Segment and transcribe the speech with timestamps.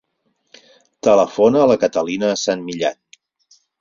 [1.07, 2.99] Telefona a la Catalina San Millan.